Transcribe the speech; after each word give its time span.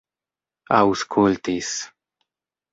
aŭskultis 0.77 1.71